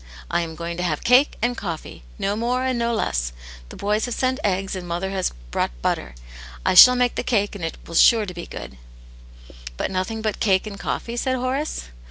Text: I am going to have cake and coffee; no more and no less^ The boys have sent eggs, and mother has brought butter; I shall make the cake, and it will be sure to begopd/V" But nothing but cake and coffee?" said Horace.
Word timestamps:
I 0.31 0.41
am 0.41 0.55
going 0.55 0.77
to 0.77 0.81
have 0.81 1.03
cake 1.03 1.37
and 1.43 1.55
coffee; 1.55 2.01
no 2.17 2.35
more 2.35 2.63
and 2.63 2.79
no 2.79 2.97
less^ 2.97 3.33
The 3.69 3.75
boys 3.75 4.05
have 4.05 4.15
sent 4.15 4.39
eggs, 4.43 4.75
and 4.75 4.87
mother 4.87 5.11
has 5.11 5.31
brought 5.51 5.79
butter; 5.83 6.15
I 6.65 6.73
shall 6.73 6.95
make 6.95 7.13
the 7.13 7.21
cake, 7.23 7.53
and 7.53 7.63
it 7.63 7.77
will 7.85 7.93
be 7.93 7.99
sure 7.99 8.25
to 8.25 8.33
begopd/V" 8.33 8.77
But 9.77 9.91
nothing 9.91 10.23
but 10.23 10.39
cake 10.39 10.65
and 10.65 10.79
coffee?" 10.79 11.17
said 11.17 11.35
Horace. 11.35 11.89